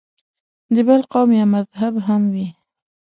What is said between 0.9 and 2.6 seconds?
قوم یا مذهب هم وي.